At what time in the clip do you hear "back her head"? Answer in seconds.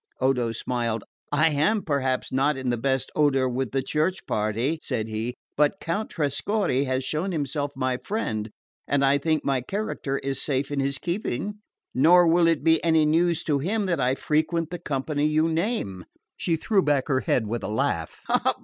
16.81-17.45